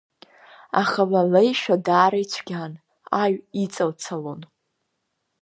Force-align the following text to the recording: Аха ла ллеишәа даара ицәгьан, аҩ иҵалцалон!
Аха 0.81 1.01
ла 1.11 1.21
ллеишәа 1.27 1.75
даара 1.85 2.19
ицәгьан, 2.23 2.73
аҩ 3.21 3.35
иҵалцалон! 3.63 4.41